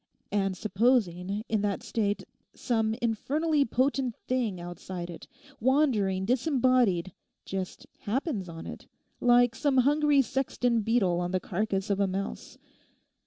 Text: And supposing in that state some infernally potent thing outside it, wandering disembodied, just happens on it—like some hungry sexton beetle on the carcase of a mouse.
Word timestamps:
And 0.31 0.57
supposing 0.57 1.43
in 1.47 1.61
that 1.61 1.83
state 1.83 2.23
some 2.55 2.95
infernally 3.03 3.65
potent 3.65 4.15
thing 4.27 4.59
outside 4.59 5.11
it, 5.11 5.27
wandering 5.59 6.25
disembodied, 6.25 7.13
just 7.45 7.85
happens 7.99 8.49
on 8.49 8.65
it—like 8.65 9.53
some 9.53 9.77
hungry 9.77 10.23
sexton 10.23 10.81
beetle 10.81 11.19
on 11.19 11.29
the 11.29 11.39
carcase 11.39 11.91
of 11.91 11.99
a 11.99 12.07
mouse. 12.07 12.57